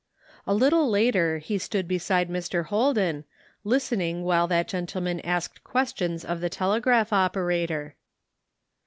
A 0.47 0.53
little 0.55 0.89
later 0.89 1.37
he 1.37 1.59
stood 1.59 1.87
beside 1.87 2.27
Mr. 2.27 2.65
Holden, 2.65 3.23
list 3.63 3.91
ening 3.91 4.23
while 4.23 4.47
that 4.47 4.67
gentleman 4.67 5.19
asked 5.19 5.63
questions 5.63 6.25
of 6.25 6.41
the 6.41 6.49
telegraph 6.49 7.13
operator. 7.13 7.93